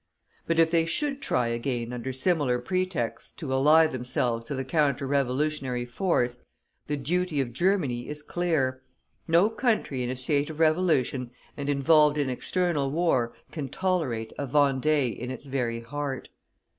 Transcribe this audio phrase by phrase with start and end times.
[0.47, 5.05] But if they should try again under similar pretexts to ally themselves to the counter
[5.05, 6.41] revolutionary force,
[6.87, 8.81] the duty of Germany is clear.
[9.27, 14.47] No country in a state of revolution and involved in external war can tolerate a
[14.47, 16.29] Vendée in its very heart.